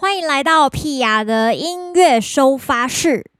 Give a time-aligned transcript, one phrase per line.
[0.00, 3.32] 欢迎来到屁雅的音乐收发室。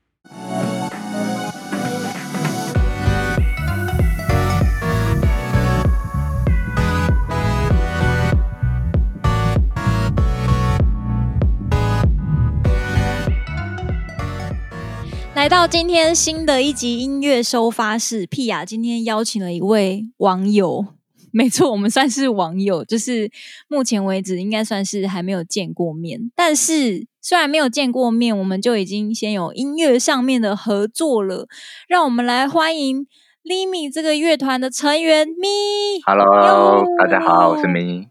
[15.37, 20.98] 来到今天新的一集音乐收发室，屁雅今天邀请了一位网友。
[21.39, 23.30] 没错，我们算是网友，就是
[23.69, 26.33] 目前为止应该算是还没有见过面。
[26.34, 31.46] 但是虽然没有见过面，我们就已经先有音乐上面的合作了。
[31.87, 33.06] 让我们来欢迎
[33.45, 36.02] Limi 这个乐团的成员咪。
[36.05, 38.09] Hello，大家好，我是咪。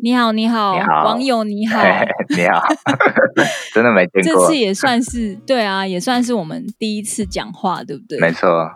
[0.00, 1.82] 你好，你好，你好，网友你好，
[2.28, 2.62] 你好，
[3.74, 4.42] 真的没见过。
[4.42, 8.20] 这次也算是对啊，也算是我们第一次讲话，对不对？
[8.20, 8.70] 没错。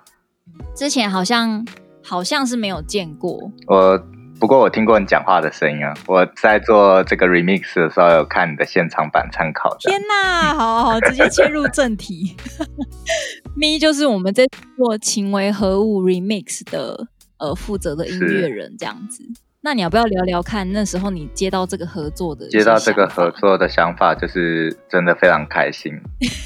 [0.74, 1.64] 之前好像。
[2.10, 3.96] 好像是没有见过我，
[4.40, 5.94] 不过我听过你讲话的声音啊。
[6.08, 9.76] 我在做这个 remix 的时候，有看你的现场版参考。
[9.78, 12.34] 天哪，好好好，直接切入正题。
[13.54, 14.44] 咪就是我们在
[14.76, 17.06] 做《情为何物》remix 的
[17.38, 19.22] 呃负责的音乐人，这样子。
[19.62, 20.70] 那你要不要聊聊看？
[20.72, 25.92] 那时候你接到这个合作的，接到这个合作的想法，就是真的非常开心，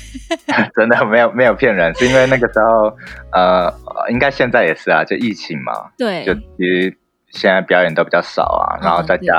[0.74, 2.92] 真的没有没有骗人，是因为那个时候，
[3.32, 3.72] 呃，
[4.10, 6.96] 应该现在也是啊，就疫情嘛，对，就其实
[7.30, 9.32] 现在表演都比较少啊，然后在家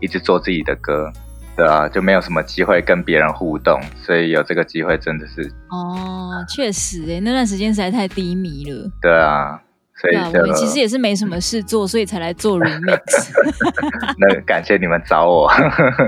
[0.00, 1.10] 一直做自己的歌，
[1.56, 9.60] 对啊，就没有什么机会跟别人互动，所以有这个机会真的是，哦，确实诶，那段时间实在太低迷了，对啊。
[10.00, 13.30] 所以对啊，我其实也是没什么事做，所以才来做 remix。
[14.18, 15.50] 那感谢你们找我。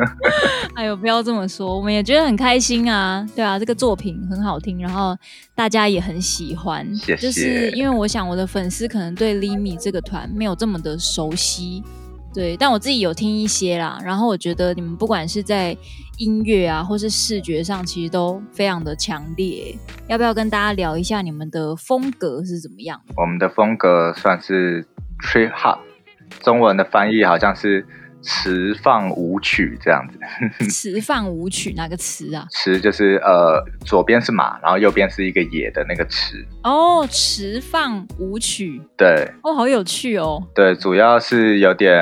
[0.77, 3.27] 哎呦，不要这么说，我们也觉得很开心啊。
[3.35, 5.17] 对啊，这个作品很好听，然后
[5.55, 6.87] 大家也很喜欢。
[6.97, 7.23] 谢谢。
[7.23, 11.83] 就是因为我想我的粉丝可能对 Limi 这个团没有这么的熟悉。
[12.33, 15.77] 对，但我自己有听一些啦，然后我觉得你们不管是在
[16.19, 19.77] 音乐啊，或是视觉上，其实都非常的强烈。
[20.07, 23.01] 要不要跟大家聊一下你们的风格是怎么样？
[23.17, 24.87] 我们的风格算是
[25.23, 25.79] Trip Hop，
[26.41, 27.87] 中文的翻译好像是。
[28.23, 30.19] 词放舞曲这样子，
[30.69, 32.47] 词放舞曲哪个词啊？
[32.51, 36.37] 词就是呃，左边是马，然后右边是一个野的那个词。
[36.63, 40.43] 哦，词放舞曲，对，哦，好有趣哦。
[40.55, 41.97] 对，主要是有点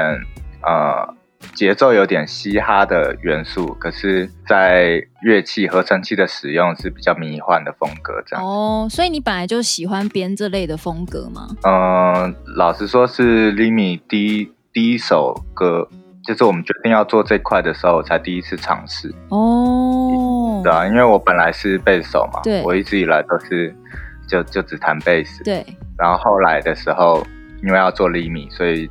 [0.62, 1.14] 呃，
[1.54, 8.44] 节奏有点嘻哈的元素，可是，在乐器合成器的使用是比较迷幻的风格这样。
[8.44, 11.48] 哦，所以你本来就喜欢编这类的风格吗？
[11.62, 15.88] 嗯、呃，老实说是 Limi 第一第一首歌。
[16.28, 20.60] 就是我们决定要做这块的时候，我才第一次尝试哦。
[20.62, 23.74] 对啊，因为我本来是贝斯手嘛，对，我一直以来都是
[24.28, 25.42] 就就只弹贝斯。
[25.42, 25.64] 对。
[25.96, 27.26] 然后后来的时候，
[27.62, 28.90] 因为要做 Limi，所以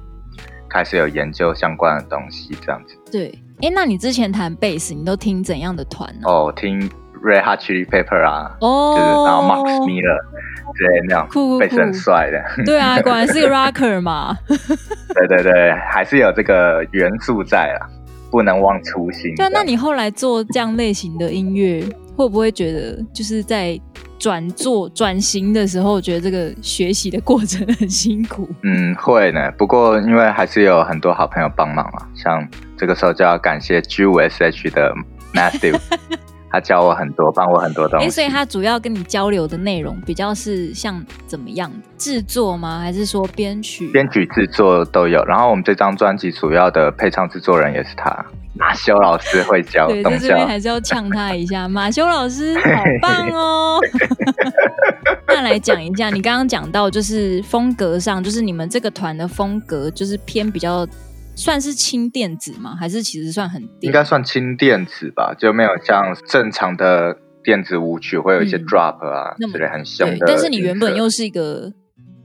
[0.68, 2.98] 开始有研究相关的东西，这样子。
[3.12, 3.28] 对。
[3.62, 6.28] 哎，那你之前弹贝斯，你都听怎样的团呢？
[6.28, 6.90] 哦，听
[7.24, 10.20] Red Hot Chili Pepper 啊，哦，就是然后 Max Miller
[10.76, 12.64] 之类那种，酷酷酷，很帅的。
[12.66, 14.38] 对啊，果然是个 Rocker 嘛。
[14.48, 17.88] 对对对，还是有这个元素在啊，
[18.30, 19.34] 不能忘初心。
[19.36, 21.84] 对，那你后来做这样类型的音乐，
[22.16, 23.80] 会不会觉得就是在
[24.20, 28.48] 转做转型的时候，觉得这个学习的过程很辛苦？
[28.64, 29.52] 嗯，会呢。
[29.58, 32.48] 不过因为还是有很多好朋友帮忙嘛，像
[32.78, 34.94] 这个时候就要感谢 G5SH 的
[35.34, 35.80] Matthew。
[36.58, 38.06] 他教我很多，帮我很多东西。
[38.08, 42.80] 哎，所以他主要跟你交流的内容比较是像怎么样的制作吗？
[42.80, 43.88] 还是说编曲？
[43.90, 45.24] 编曲制作都有。
[45.26, 48.26] 然后我们这张专辑主要的配唱制作人也是他，
[48.56, 49.88] 马修老师会教。
[49.88, 53.80] 对，在这边还是要呛他一下， 马修老师好棒哦。
[55.28, 60.88] 那来讲一下，你刚刚讲到就是风格上，就是你们这个团的风格就是偏比较。
[61.38, 62.76] 算是轻电子吗？
[62.76, 63.84] 还是其实算很电？
[63.84, 70.26] 应该算轻电子吧，就没有像正常的电子舞曲会有一些 drop 啊，之、嗯、类很凶的。
[70.26, 71.72] 但是你原本又是一个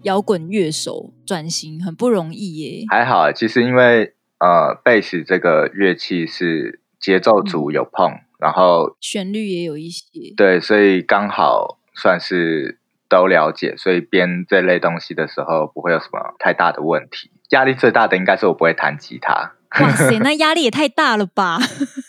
[0.05, 2.85] 摇滚乐手，转型很不容易耶。
[2.89, 12.81] 还好，其实因为呃，贝斯这个乐器是节奏组有碰，嗯、然后旋律也有一些，对，所以刚好算是
[13.11, 17.31] 都了解，所以编这类东西的时候不会有什么太大的问题。
[17.53, 19.53] 压力最大的应该是我不会弹吉他。
[19.81, 21.59] 哇塞， 那压力也太大了吧！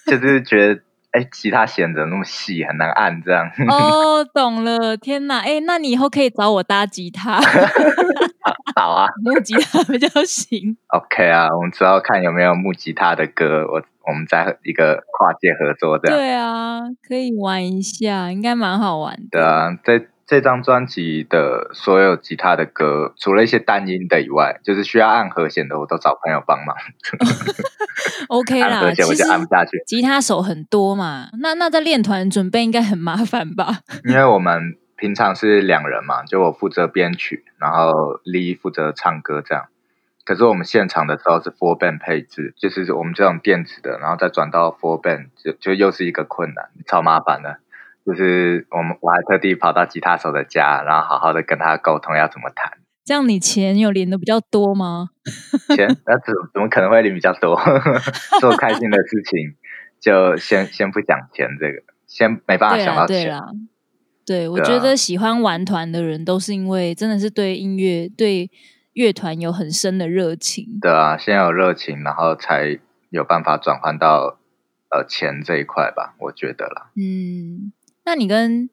[0.06, 0.82] 就是觉得，
[1.12, 3.50] 哎、欸，吉他弦怎么那么细，很难按这样。
[3.70, 5.40] 哦，懂了，天哪！
[5.40, 7.40] 哎、欸，那你以后可以找我搭吉他。
[8.76, 10.76] 好啊，木吉他比较行。
[10.88, 16.18] OK 啊，我们之后看有没有木吉他的歌，我我们再一个跨界合作这样。
[16.18, 19.28] 对啊，可以玩一下，应该蛮好玩的。
[19.32, 26.76] 对啊，在这张专辑的所有吉他的歌，除了一些单音的以外，就是需要按和弦的，我都找朋友帮忙。
[28.30, 29.84] OK 啦，和弦我就按不下去。
[29.86, 33.80] 吉他手很多嘛，那那在练团准备应该很麻烦吧？
[34.08, 37.92] 因为我们平常是两人嘛，就我负责编曲，然后
[38.24, 39.66] Lee 负责唱歌这样。
[40.26, 47.58] 可是我们现场的时候是 full band 配置，就是我们这种电子的，然后再转到 full band，就就又是一个困难，超麻烦的。
[48.06, 52.80] 就是我们我还特地跑到吉他手的家，然后好好的跟他沟通要怎么弹。
[53.06, 55.10] 这样你钱有领的比较多吗？
[55.76, 57.60] 钱那怎怎么可能会领比较多？
[58.40, 59.56] 做开心的事情
[60.00, 63.24] 就先先不讲钱，这个先没办法想到钱。
[63.24, 63.52] 对啦，
[64.26, 68.50] 对，我觉得喜欢玩团的人都是因为真的是对音乐对
[68.94, 70.80] 乐团有很深的热情。
[70.82, 72.80] 对啊，先有热情，然后才
[73.10, 74.40] 有办法转换到
[74.90, 76.92] 呃钱这一块吧，我觉得啦。
[76.96, 77.74] 嗯。
[78.06, 78.70] 那你跟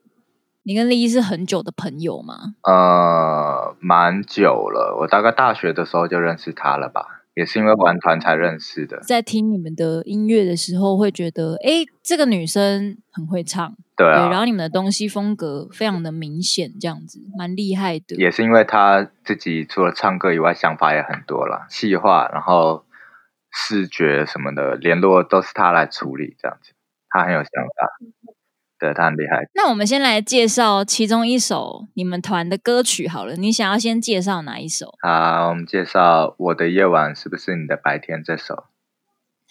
[0.63, 2.55] 你跟丽是很久的朋友吗？
[2.63, 9.01] 呃，蛮久了，我大概大学的时候就认识他了吧，也是因为玩团才认识的。
[9.01, 18.17] 在听你们的音乐的时候，会觉得，哎，这个女生很会唱，对啊，对，然后你们的东西风格非常的明显，这样子蛮厉害的。
[18.17, 22.85] 也是因为他自己除了唱歌以外，想法也很多了，细化，然后
[23.51, 26.73] 视觉什么的联络都是他来处理，这样子，
[27.09, 28.30] 他很有想法。
[28.81, 29.47] 对，他很厉害。
[29.55, 33.37] 那我们先来介绍其中一首你们团的歌曲好了。
[33.37, 34.95] 你想要先介绍哪一首？
[35.03, 38.65] 好，我们介绍《我的夜晚是不是你的白天》这首。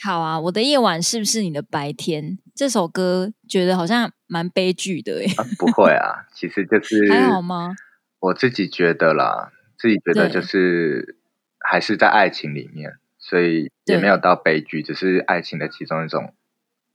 [0.01, 2.23] 好啊，《我的夜晚是不是你的白天》
[2.55, 5.45] 这首歌，觉得好像蛮悲剧的诶、啊。
[5.59, 7.75] 不会啊， 其实就是还好吗？
[8.19, 11.17] 我自己觉得啦，自己觉得就是
[11.59, 16.33] 还是在爱情里面，所以也没有到悲剧，只是爱情的其中一种。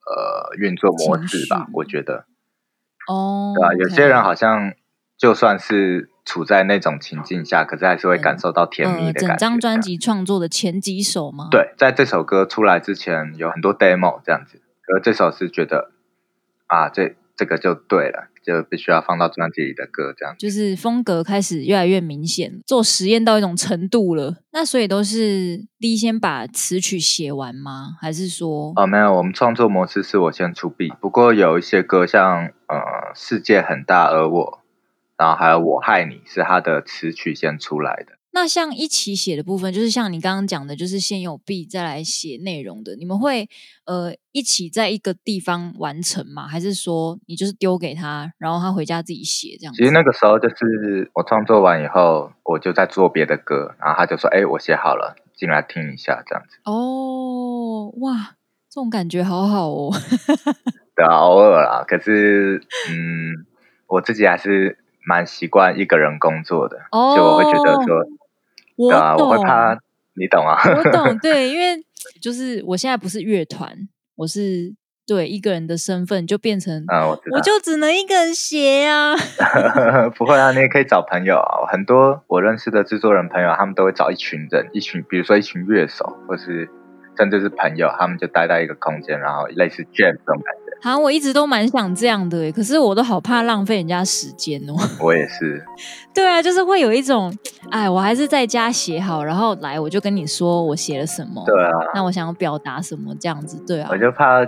[0.06, 2.26] 呃，运作模式吧，我觉得。
[3.08, 4.72] 哦，对啊.有些人好像
[5.16, 9.26] 就算是处在那种情境下，可是还是会感受到甜蜜的感觉。
[9.26, 11.48] 嗯呃、整张专辑创作的前几首吗？
[11.50, 14.60] 对，在这首歌出来之前有很多 demo 这样子，
[14.92, 15.90] 而这首是觉得
[16.66, 18.28] 啊，这这个就对了。
[18.44, 24.36] 就必须要放到专辑里的歌，这样就是风格开始越来越明显，做实验到一种程度了。
[24.52, 27.96] 那所以都是第一先把词曲写完吗？
[28.00, 28.72] 还是说？
[28.76, 30.94] 哦，没有，我们创作模式是我先出 beat。
[30.98, 34.60] 不过有一些歌像呃世界很大而我，
[35.16, 38.12] 然后还有我害你是他的词曲先出来的。
[38.34, 42.96] 那像一起写的部分，就是像你刚刚讲的，就是先有 beat 再来写内容的。
[42.96, 43.48] 你们会
[43.84, 46.48] 呃一起在一个地方完成吗？
[46.48, 49.78] 还是说你就是丢给他，然后他回家自己写这样子？
[49.78, 56.58] 其实那个时候就是我创作完以后，我就在做别的歌，然后他就说：“哎，我写好了，进来听一下。”这样子。
[56.64, 58.34] 哦，哇，
[58.68, 59.92] 这种感觉好好哦。
[60.96, 61.84] 对啊，偶尔啦。
[61.86, 62.60] 可是，
[62.90, 63.46] 嗯，
[63.86, 64.76] 我自己还是
[65.06, 68.04] 蛮习惯一个人工作的，哦，就我会觉得说。
[68.76, 69.78] 我懂，啊、我会怕
[70.16, 70.56] 你懂啊？
[70.76, 71.76] 我懂， 对，因为
[72.20, 73.76] 就是我现在不是乐团，
[74.16, 74.74] 我是
[75.06, 76.84] 对一个人的身份就变成，
[77.32, 79.14] 我就只能一个人写啊。
[80.16, 81.66] 不会啊，你也可以找朋友啊。
[81.70, 86.68] 很多我认识的制作人朋友，他们都会找一群人，一群，比如说一群乐手，或是
[87.16, 90.60] 甚至是朋友，他们就待在一个空间，然后类似 jam 这种感觉。
[90.82, 94.74] 好像我一直都蛮想这样的，可是我都好怕浪费人家时间哦。
[95.00, 95.64] 我也是。
[96.12, 97.34] 对啊，就是会有一种，
[97.70, 101.42] 哎，我还是在家写好，然后来我就跟你说我写了什么。
[101.46, 101.70] 对啊。
[101.94, 103.88] 那我想要表达什么这样子，对啊。
[103.90, 104.46] 我就怕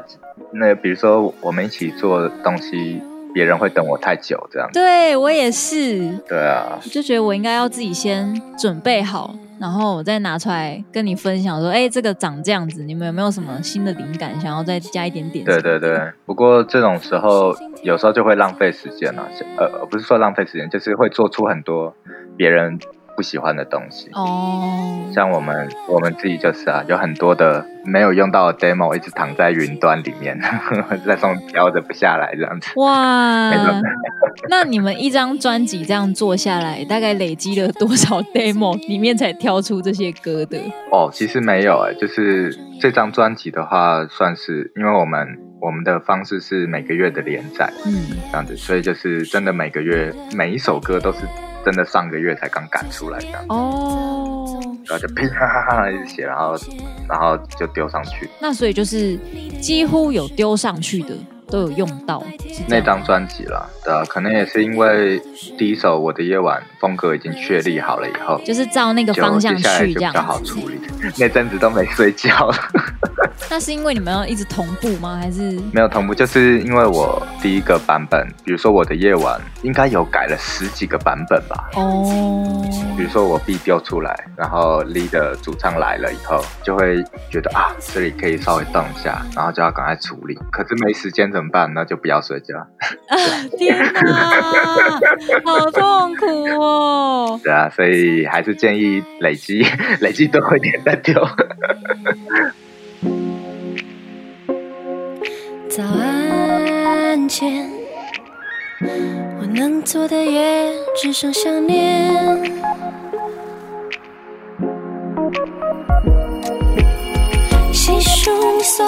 [0.52, 3.00] 那比如说我们一起做东西，
[3.32, 4.78] 别人会等我太久这样子。
[4.78, 6.18] 对，我也是。
[6.28, 6.78] 对啊。
[6.82, 9.34] 就觉得我应该要自己先准备好。
[9.58, 16.12] 然后我再拿出来跟你分享，说：“哎，这个长这样子，你们有没有什么新的灵感，想要再加一点点？”对对对。
[16.24, 21.94] 不过这种时候有时候就会浪费时间了，呃，不是说浪费时间，就是会做出很多
[22.36, 22.78] 别人
[23.16, 24.10] 不喜欢的东西。
[24.12, 25.00] 哦。
[25.14, 30.38] 像我们我们自己就是啊，有很多的没有用到的 demo 一直躺在云端里面，
[31.06, 32.70] 在上飘着不下来这样子。
[32.76, 33.50] 哇。
[34.50, 40.58] 那你们一张专辑这样做下来，大概累积了多少 demo 里面才挑出这些歌的？
[40.92, 47.94] 哦，其实没有哎、欸，就是这张专辑的话，算是因为我们我们的方式是每个月的连载，嗯，
[48.30, 51.20] 这样子，所以就是真的每个月每一首歌都是
[51.66, 53.44] 真的上个月才刚赶出来这样。
[53.48, 54.46] 哦，
[54.86, 56.56] 然后就噼啪啪啪一直写，然后
[57.08, 58.30] 然后就丢上去。
[58.40, 59.18] 那所以就是
[59.60, 61.12] 几乎有丢上去的。
[61.48, 62.22] 都有用到
[62.68, 65.20] 那张专辑了，对啊，可能也是因为
[65.56, 70.80] 第一首《我的夜晚》风格已经确立好了以后，就是照那个方向去，这样比较好处理。
[71.18, 72.56] 那阵子都没睡觉了，
[73.48, 75.18] 那是因为你们要一直同步吗？
[75.20, 76.14] 还是没有同步？
[76.14, 81.70] 就是因为我第一个版本，比如说我的夜晚，应该有改了十几个版本吧。
[81.74, 82.62] 哦。
[82.96, 90.34] 比如说我 B 丢出来，然后 Lead 的主唱来了以后，就会觉得啊，这里可以稍微动一下，然后就要赶快处理。
[90.50, 91.74] 可是没时间怎么办？
[91.74, 92.56] 那就不要睡觉。
[92.56, 92.66] 啊，
[93.58, 94.40] 天哪，
[95.44, 96.26] 好痛苦
[96.58, 97.38] 哦。
[97.44, 99.62] 对啊，所以还是建议累积
[100.00, 101.14] 累积多一点再丢。
[105.68, 107.70] 早安前，
[109.38, 112.50] 我能做的也只剩想念。
[117.72, 118.86] 细数你所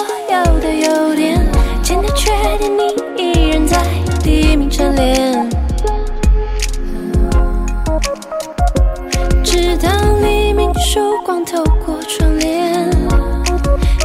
[4.49, 5.47] 第一名蝉联。
[9.43, 9.87] 直到
[10.23, 12.89] 黎明曙光透过窗帘，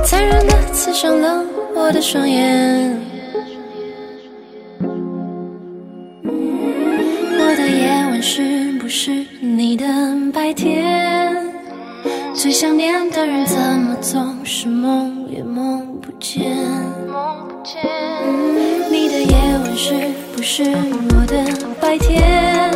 [0.05, 1.43] 残忍的刺伤了。
[1.75, 2.95] 我的双眼，
[7.39, 9.87] 我的夜晚是不是你的
[10.31, 11.35] 白天？
[12.35, 16.55] 最想念的人怎么总是梦也梦不见？
[19.77, 19.93] 是
[20.37, 21.45] 不是我的
[21.81, 22.71] 白天？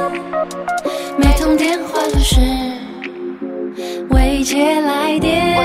[1.17, 2.41] 每通电话都是
[4.11, 5.58] 未接来电。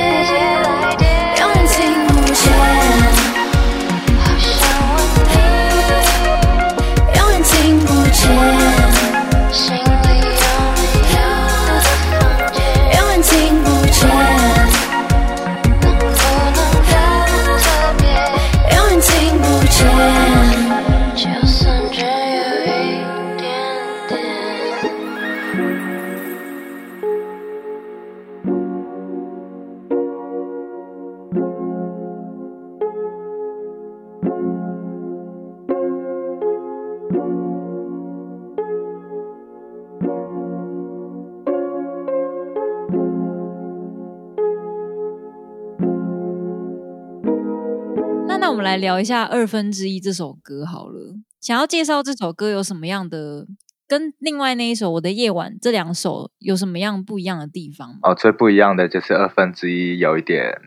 [48.25, 51.15] 那那我们来聊一下二分之一这首歌好了。
[51.39, 53.45] 想要介绍这首歌有什么样的，
[53.87, 57.99] 跟另外那一首《我的夜晚》这两首有什么样不一样的地方？
[58.01, 60.57] 哦，最不一样的就是二分之一有一点，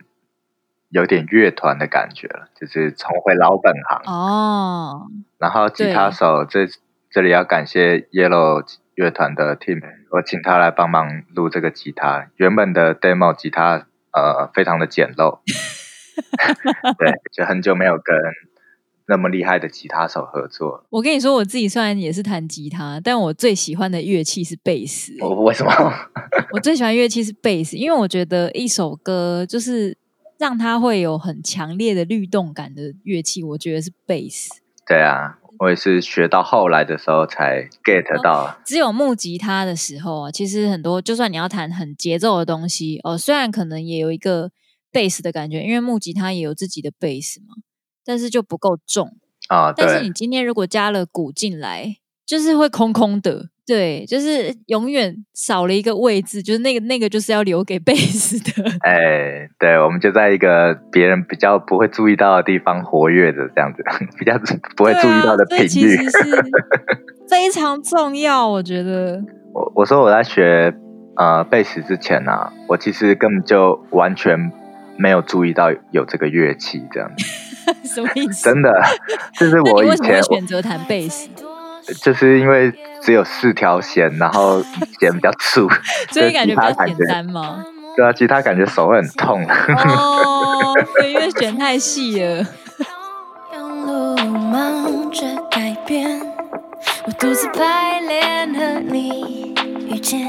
[0.89, 5.07] 有点乐团的感觉了，就是重回老本行哦。
[5.39, 6.67] 然后吉他手这
[7.11, 8.63] 这里要感谢 Yellow
[8.95, 12.29] 乐团的 team，我请他来帮忙录这个吉他。
[12.37, 15.41] 原本的 demo 吉他呃非常的简陋。
[16.99, 18.17] 对，就很久没有跟
[19.07, 20.87] 那么厉害的吉他手合作。
[20.89, 25.13] 我跟你说，我自己虽然也是弹吉他，但我最喜欢的乐器是贝斯。
[25.21, 25.71] 我为什么？
[26.53, 29.97] 我最喜欢乐器是贝斯，因为我觉得一首歌就是
[30.39, 34.51] 让它会有很强烈的律动感的乐器，我觉得是贝斯。
[34.87, 38.45] 对啊，我也是学到后来的时候才 get 到。
[38.45, 44.51] 哦，只有木吉他的时候啊，其实很多，就算你要弹很节奏的东西哦，虽然可能也有一个。
[44.93, 47.57] 贝斯的感觉，因为木吉他也有自己的贝斯嘛，
[48.03, 49.71] 但是就不够重啊。
[49.77, 58.71] 但是你今天如果加了鼓进来，就是会空空的，对，就是永远少了一个位置，就是那个那个就是要留给贝斯的。
[58.87, 63.83] 哎，对，我们就在一个别人比较不会注意到的地方活跃的这样子，
[64.19, 64.39] 比较
[64.77, 66.45] 不会注意到的频率，啊、其实是
[67.29, 68.49] 非常重要。
[68.49, 69.21] 我觉得，
[69.53, 70.73] 我我说我在学
[71.17, 74.53] 呃贝斯之前呢、啊，我其实根本就完全。
[74.99, 77.23] 没有注意到有这个乐器，这样子
[77.87, 78.45] 什么意思？
[78.45, 78.73] 真的，
[79.39, 81.29] 就是我以前选择弹贝斯，
[82.03, 82.73] 就是因为
[83.07, 84.61] 只有四条弦，然后
[84.99, 85.69] 弦比较粗，
[86.11, 87.65] 所以感觉比较简单吗？
[87.95, 89.47] 对啊，吉他感觉手会很痛。
[89.47, 92.45] 哦，对，因为弦太细了。
[93.55, 96.21] 用路忙着改变，
[97.07, 99.55] 我独自排练和你
[99.89, 100.27] 遇见，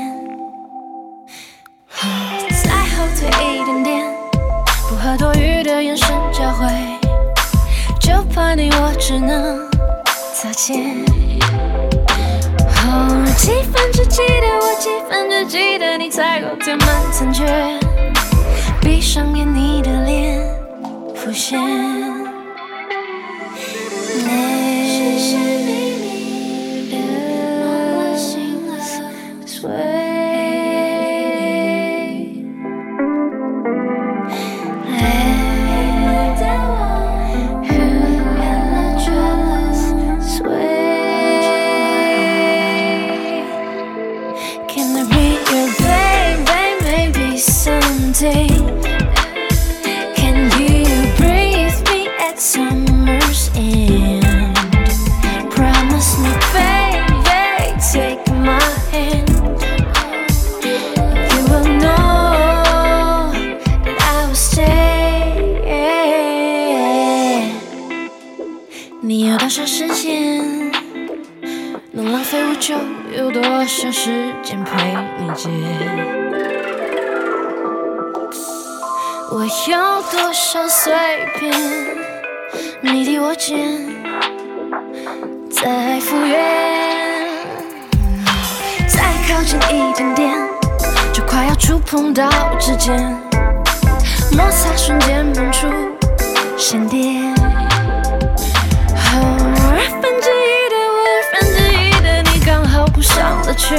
[2.64, 4.06] 再后退一点点。
[4.88, 6.68] 不和多余的眼神交汇，
[8.00, 9.68] 就怕你我只能
[10.36, 10.96] 擦肩。
[12.98, 17.46] 哦，几分之几的我，几分之几的你，才够填满残缺。
[18.82, 20.44] 闭上眼，你的脸
[21.14, 22.17] 浮现。
[91.78, 92.28] 触碰到
[92.60, 92.98] 指尖
[94.32, 95.68] 摩擦瞬间蹦出
[96.58, 99.22] 闪电哦
[99.62, 103.76] 二分之一的我二分之一的你刚好补上了缺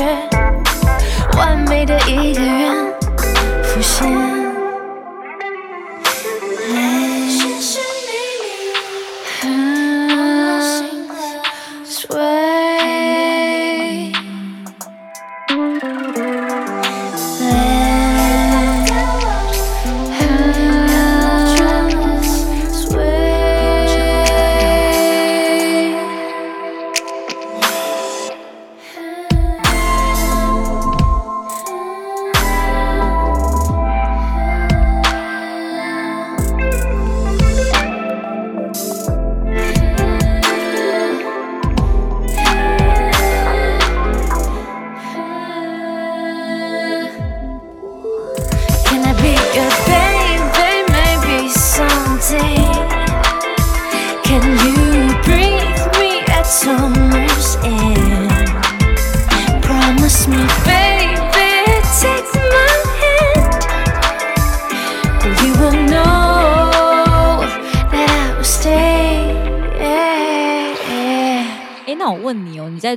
[1.37, 2.75] 完美的一个圆
[3.65, 4.38] 浮现。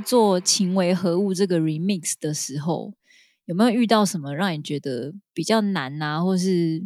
[0.02, 2.94] 做《情为何物》这个 remix 的时候，
[3.46, 6.84] 有没有遇到什么让你觉得比较难啊，或是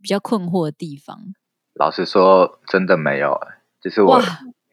[0.00, 1.34] 比较困惑的地方？
[1.74, 3.38] 老实说，真的没有，
[3.80, 4.20] 就是我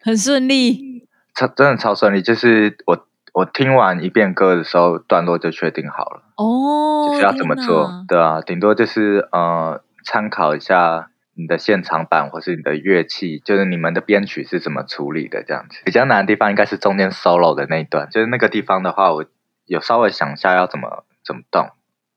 [0.01, 2.22] 很顺利，超真的超顺利。
[2.22, 11.11] 就是我我听完一遍歌的时候，段落就确定好了哦，就是要怎么做，对啊，顶多就是呃参考一下。
[11.40, 15.42] 你的现场版或是你的乐器，就是你们的编曲是怎么处理的？
[15.44, 19.24] 这样子比较难的地方应该是中间 solo 的那一段，就是那个地方的话，我
[19.66, 21.70] 有稍微想一下要怎么怎么动，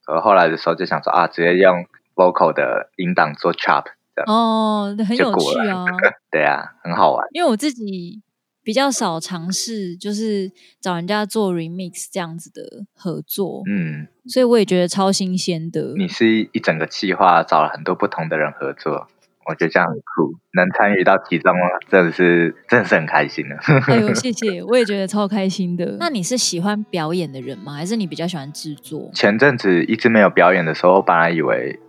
[0.06, 3.84] 而后来的时候就想说啊，直接用 vocal 的音档做 chop，
[4.16, 5.84] 这样哦，很有趣啊，
[6.32, 8.22] 对啊，很好玩，因为我自己。
[8.62, 15.94] 比较少尝试，就是找人家做 remix 这样子的合作，嗯，所以我也觉得超新鲜的。
[15.96, 19.08] 你是一整个计划，找了很多不同的人合作，
[19.46, 21.52] 我觉得这样很酷，能参与到其中，
[21.88, 23.56] 真的是真的是很开心的。
[23.88, 25.96] 哎呦， 谢谢，我也觉得超开心的。
[25.98, 27.74] 那你是喜欢表演的人吗？
[27.74, 29.10] 还是你比较喜欢制作？
[29.14, 31.80] 前阵子一直没有表演的时候，我本来以为。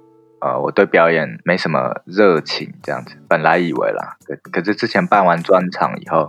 [0.44, 6.28] 呃，我对表演没什么热情，这样子，本来以为啦，可可是之前办完专场以后，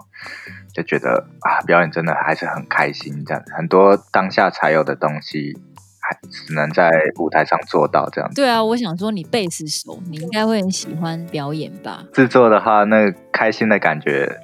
[0.72, 5.59] 就觉得啊，表演真的还是很开心，这样很多当下才有的东西，
[6.00, 8.37] 还只能在舞台上做到这样子。
[8.37, 12.05] 对啊，我想说你贝斯手，你应该会很喜欢表演吧？
[12.12, 14.38] 制作的话，那开心的感觉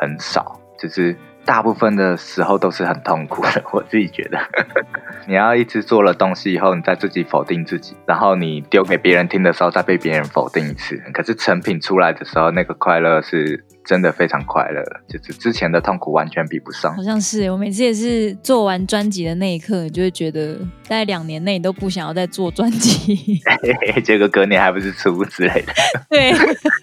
[0.00, 1.16] 很少，就是。
[1.44, 4.38] 大部分的时候都是很痛苦的，我自己觉得。
[5.26, 10.96] 你要一直做了东西以后，你再自己否定自己，然后你丢给别人听的时候，再被别人否定一次。
[11.12, 16.94] 可是成品出来的时候，那个快乐是真的非常快乐，就是之前的痛苦完全比不上。
[16.96, 23.40] 好像是，我每次也是做完专辑的那一刻，你就会觉得在两年内都不想要再做专辑。
[24.02, 25.72] 结果隔年还不是出之类的。
[26.08, 26.32] 对，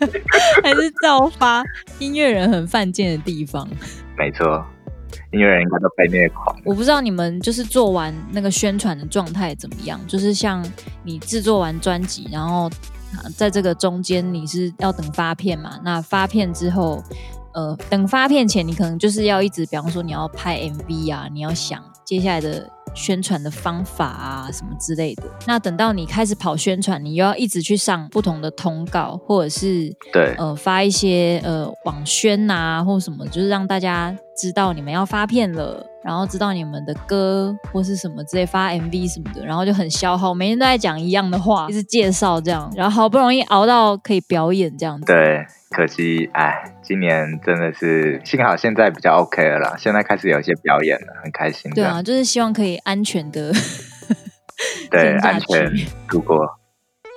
[0.63, 1.63] 还是造发。
[1.97, 3.67] 音乐人很犯贱的地方。
[4.19, 4.63] 没错，
[5.31, 6.55] 音乐人应该都被虐狂。
[6.65, 9.99] 我不知道你们就是做完那个宣传的状态怎么样？
[10.07, 10.63] 就是像
[11.03, 12.69] 你制作完专辑，然后
[13.37, 15.79] 在这个中间你是要等发片嘛？
[15.83, 17.01] 那发片之后，
[17.53, 22.69] 呃，等发片前你可能就是要一直，比方说你要拍 MV 啊，你要想接下来的。
[22.93, 25.23] 宣传的方法啊，什么之类的。
[25.47, 45.05] 那等到你开始跑宣传，你又要一直去上不同的通告，或者是对呃发一些呃网宣啊，或什么，就是让大家知道你们要发片了，然后知道你们的歌或是什么之类发 MV 什么的，然后就很消耗，每天都在讲一样的话，一直介绍这样，然后好不容易熬到可以表演这样子。
[45.05, 45.45] 对。
[45.71, 51.69] 可惜，哎，今年真的是幸好现在比较 OK 了啦，现在开始有一些表演了，很开心。
[51.73, 53.53] 对啊，就是希望可以安全的，
[54.89, 55.71] 对，安全
[56.09, 56.58] 度过。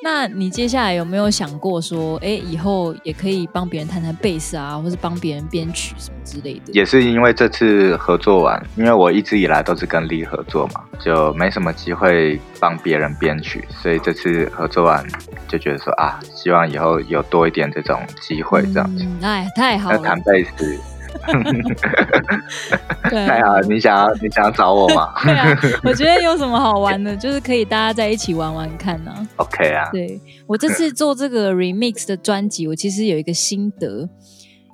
[0.05, 6.73] 那你接下来有没有想过说，哎，以后也可以帮别人弹弹贝斯啊，或是帮别人编曲什么之类的？
[6.73, 15.07] 也是因为这次合作完，因为我一直以来都是跟 Lee 合作嘛，就没什么机会帮别人编曲，所以这次合作完
[15.47, 19.05] 就觉得说啊，希望以后有多一点这种机会这样子。
[19.05, 19.99] 嗯，哎，太好了。
[19.99, 20.81] 那弹贝斯。
[23.11, 25.13] 对，太好了，你想要你想要找我吗？
[25.23, 29.27] 对啊， 我觉得有什么好玩的，就是可以大家在一起玩玩看呢、啊。
[29.37, 34.09] OK 啊，对，我这次做这个 remix 的专辑，我其实有一个心得。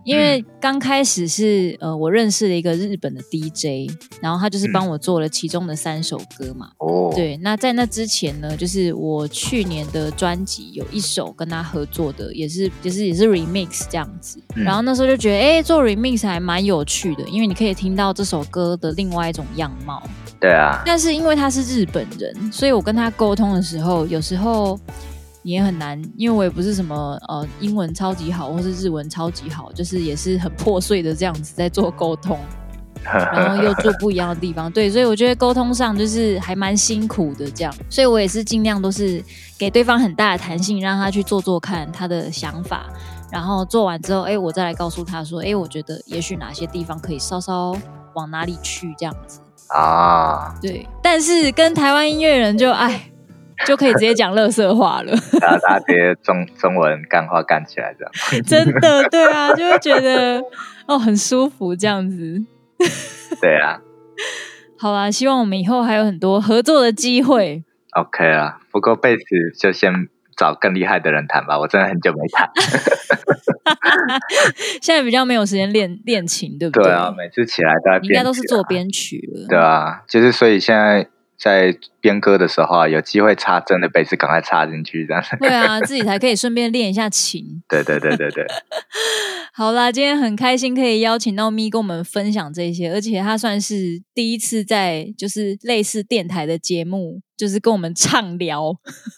[0.08, 3.92] 因为刚开始是呃，我认识了一个日本的 DJ，
[4.22, 6.70] 然后他就是帮我做了其中的三首歌嘛。
[6.78, 14.40] 哦、嗯，对，那在那之前呢，就是我去年的专辑有一首跟他合作的，也是就是也是 remix 这样子。
[14.56, 20.02] 嗯、然后那时候就觉得，哎，做 remix 还蛮有趣的，因为你可以听到这首歌的另外一种样貌。
[20.40, 20.82] 对啊。
[20.86, 24.80] 但是因为他是日本人，所以我跟他沟通的时候，有时候。
[25.48, 32.38] 也很难，因为我也不是什么呃英文超级好，或是日文超级好，就是也是很破碎的这样子在做沟通，
[33.02, 39.24] 然后又做不一样的地方，对，所以我觉得沟通上就是还蛮辛苦的这样，所以我也是尽量都是
[39.56, 42.86] 给对方很大的弹性，让他去做做看他的想法，
[43.32, 47.74] 然后做完之后，哎，我再来告诉他说，哎，我觉得也许哪些地方可以稍稍
[48.12, 49.40] 往哪里去这样子。
[49.68, 53.10] 啊，对，但是跟台湾音乐人就哎。
[53.66, 58.12] 就可以直接讲乐色话了，然 后大家直接中中文干话干起来这样，
[58.46, 60.42] 真的对啊，就会觉得
[60.86, 62.42] 哦很舒服这样子，
[63.40, 63.80] 对啊，
[64.78, 67.64] 好啦，希望我们以后还有很多合作的机会。
[67.92, 69.24] OK 啊，不过贝斯
[69.58, 69.92] 就先
[70.36, 72.48] 找更厉害的人弹吧，我真的很久没弹，
[74.80, 76.84] 现在比较没有时间练练琴，对不对？
[76.84, 81.08] 对啊，每次起来都在编曲啊，应该都是做编曲了，对啊，就是所以现在。
[81.40, 85.22] 在编歌的时候啊，有机会插真的贝斯，赶快插进去，这样。
[85.38, 87.62] 对啊，自己才可以顺便练一下琴。
[87.68, 88.44] 对对对对对。
[89.54, 98.74] 好啦，今天很开心可以邀请到咪跟我们分享这些，而且他算是第一次在就是类似电台的节目，就是跟我们畅聊。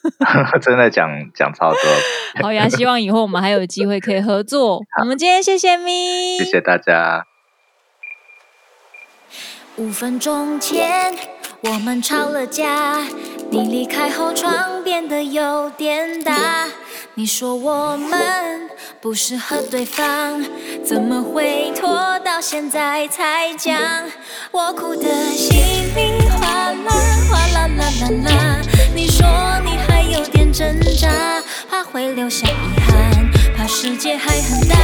[0.60, 1.80] 真的讲讲超多。
[2.42, 4.80] 好呀，希望以后我们还有机会可以合作。
[5.00, 7.24] 我们今天谢谢咪，谢谢大家。
[9.76, 11.14] 五分钟前。
[11.62, 13.02] 我们吵了架，
[13.50, 16.66] 你离开后窗变得有点大。
[17.12, 20.42] 你说我们不适合对方，
[20.82, 23.78] 怎么会拖到现在才讲？
[24.50, 25.50] 我哭得稀
[25.94, 26.92] 里哗啦，
[27.30, 28.60] 哗啦啦啦啦。
[28.94, 29.26] 你说
[29.62, 34.76] 你还有点挣扎，怕会留下遗憾，怕世界还很大，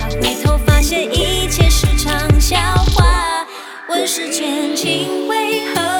[0.00, 2.56] 怕回头发现一切是场笑
[2.94, 3.46] 话。
[3.90, 5.95] 问世间情为何？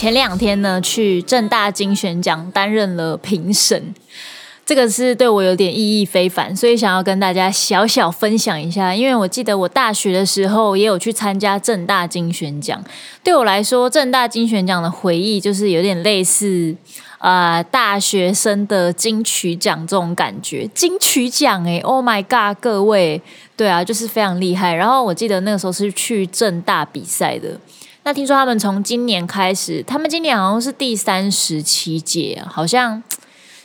[0.00, 3.94] 前两天呢，去正大金选奖担任了评审，
[4.64, 8.94] 这个是对我有点意义非凡，所以想要跟大家小小分享一下。
[8.94, 12.82] 因为我记得我大学的时候也有去参加正大金选奖，
[13.22, 16.74] 对我来说，正大金选奖的回忆就是有点类似
[17.18, 20.66] 啊、大学生的金曲奖这种感觉。
[20.74, 23.20] 金曲奖诶，Oh my God，各位，
[23.54, 24.72] 对啊，就是非常厉害。
[24.72, 27.60] 然后我记得那个时候是去正大比赛的。
[28.04, 33.02] 那听说他们从今年开始，他们今年好像是第三十七届，好像。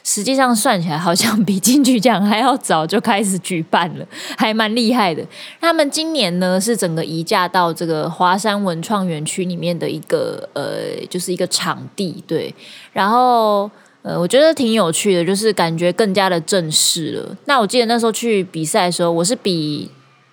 [0.07, 4.05] 实际上算起来，好像比金曲奖还要早就开始举办了，
[4.37, 5.25] 还蛮厉害的。
[5.59, 12.53] 他们今年呢是整个移驾到这个华山文创园区里面的一个呃，就是一个场地，对。
[12.93, 13.67] 然后
[14.03, 17.35] 呃，我觉得挺有趣的，就是感觉更加的正式了。
[17.45, 19.89] 那我记得那时候去比赛的时候，我是比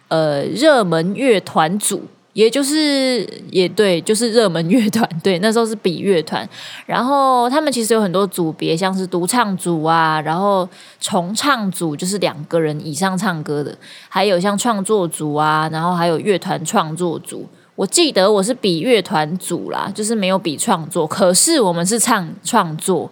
[0.08, 2.02] 呃热门乐团组。
[2.32, 6.48] 也就是也对，就是热门乐团，对，那时候是比乐团，
[6.86, 10.68] 然后他们其实有很多组别，像是独唱组啊，然后
[10.98, 13.76] 重唱组就是两个人以上唱歌的，
[14.08, 17.46] 还有像创作组啊，然后还有乐团创作组。
[17.74, 23.10] 我记得我是比乐团组啦，就是没有比创作，可是我们是唱创作。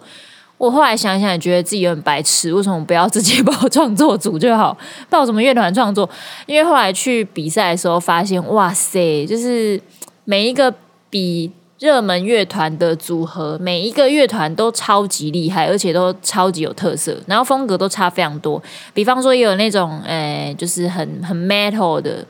[0.61, 2.53] 我后来想想，也觉得自己有点白痴。
[2.53, 4.77] 为什么不要直接报创作组就好？
[5.09, 6.07] 报什么乐团创作？
[6.45, 9.81] 因为后来去比赛的时候发现，哇塞，就是
[10.23, 10.71] 每一个
[11.09, 18.61] 比热门乐团的组合，每一个乐团都超级厉害，而且都超级有特色，然后风格都差非常多。
[18.93, 22.23] 比方说，也有那种，诶，就是很很 metal 的，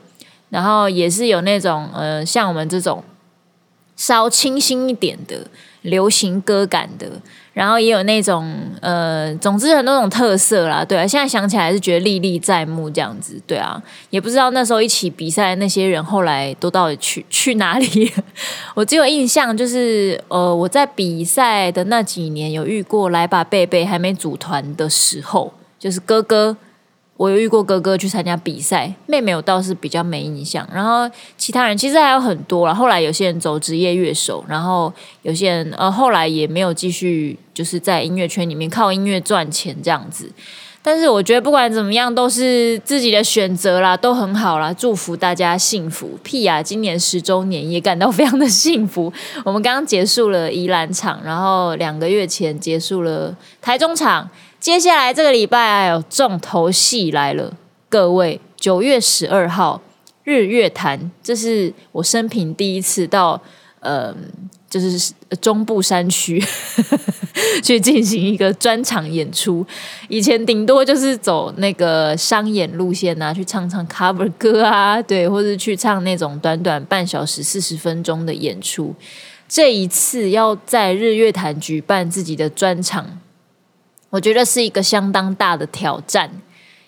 [0.48, 3.04] 然后也是有那种，呃，像我们这种
[3.94, 5.36] 稍清新一点的
[5.82, 7.06] 流行歌感的。
[7.52, 11.06] 然后也有那种呃，总之很多种特色啦，对啊。
[11.06, 13.82] 现在想起来是觉得历历在目这样子，对啊。
[14.10, 18.12] 也不知道那时候一起比赛的那些人后来都到底去 去哪里。
[18.74, 26.56] 我只有印象就是，呃，我在比赛的那几年有遇过来吧贝贝还没组团的时候，就是哥哥。
[27.18, 30.66] 我有遇过哥哥去参加比赛，妹妹我倒是比较没印象。
[30.72, 32.74] 然后其他人其实还有很多了。
[32.74, 40.32] 后来有些人走职业乐手，然后有些人呃后来也没有继续就是在音乐圈里面靠音乐赚钱这样子。
[40.84, 44.72] 但是我觉得不管怎么样都是自己的选择啦，都很好啦。
[44.72, 46.18] 祝福大家幸福。
[46.24, 49.12] 屁呀，今年十周年也感到非常的幸福。
[49.44, 54.28] 我们刚刚结束了宜兰场，然后两个月前结束了台中场。
[54.62, 57.52] 接下来这个礼拜还有重头戏来了，
[57.88, 59.82] 各位，九月十二号
[60.22, 63.42] 日月潭，这是我生平第一次到，
[63.80, 64.14] 呃，
[64.70, 66.40] 就是中部山区
[67.60, 69.66] 去进行一个专场演出。
[70.06, 78.94] 以前顶多就是走那个商演路线啊，去唱唱 cover 歌啊，对，或者去唱那种短短半小时、四十分钟的演出。
[79.48, 83.18] 这一次要在日月潭举办自己的专场。
[84.12, 86.30] 我觉得是一个相当大的挑战，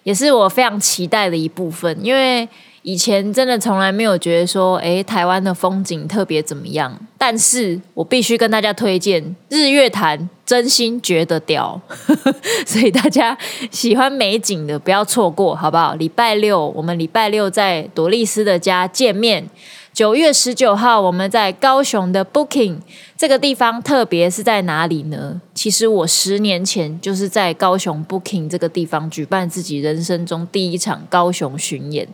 [0.03, 1.99] 也是我非常期待的一部分。
[2.05, 2.47] 因为
[2.83, 6.95] 以前真的从来没有觉得说，诶，台湾的风景特别怎么样。
[7.17, 11.81] 但是我必须跟大家推荐日月潭，真心觉得屌。
[12.67, 13.35] 所以大家
[13.71, 15.95] 喜欢美景的不要错过，好不好？
[15.95, 19.49] 礼拜六我们礼拜六在朵丽丝的家见面。
[19.94, 22.78] 九月十九号，我们在高雄的 Booking
[23.16, 25.40] 这个地方，特别是在哪里呢？
[25.54, 32.09] 其实我十年前就是在高雄 Booking 这个地方举办自己人生中第一场高雄巡演。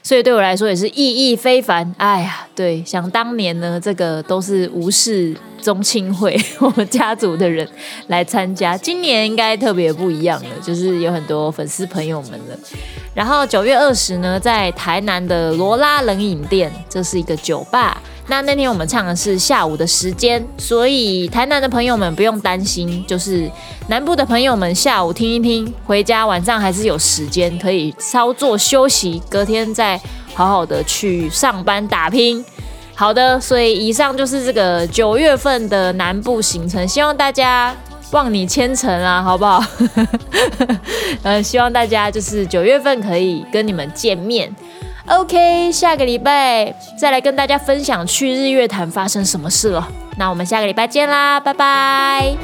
[0.00, 1.92] 所以对我来说也是意义非凡。
[1.98, 7.68] 哎呀，对，想当年呢，这个都是无视宗亲会 我们家族的人
[8.06, 8.78] 来参加。
[8.78, 12.56] 今年应该特别不一样了，就是有很多粉丝朋友们了。
[13.14, 18.02] 然后九月二十呢，在台南的罗拉冷饮店，这是一个酒吧。
[18.26, 23.48] 那那天我们唱的是下午的时间，所以台南的朋友们不用担心，就是
[23.88, 30.00] 南部的朋友们下午听一听，回家晚上还是有时间可以稍作休息，隔天再
[30.34, 32.44] 好好的去上班打拼。
[32.94, 37.76] 好的，所以以上就是这个九月份的南部行程，希望大家
[38.12, 39.62] 望你千层啊，好不好？
[41.22, 44.54] 呃，希望大家就是九月份可以跟你们见面。
[45.06, 49.86] OK，下个礼拜再来跟大家分享去日月潭发生什么事了。
[50.16, 52.34] 那我们下个礼拜见啦，拜拜。